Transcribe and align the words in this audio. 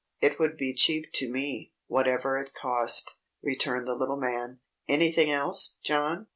It 0.19 0.39
would 0.39 0.57
be 0.57 0.73
cheap 0.73 1.11
to 1.13 1.29
me, 1.31 1.73
whatever 1.85 2.39
it 2.39 2.55
cost," 2.55 3.17
returned 3.43 3.87
the 3.87 3.93
little 3.93 4.17
man. 4.17 4.59
"Anything 4.89 5.29
else, 5.29 5.77
John?" 5.83 6.25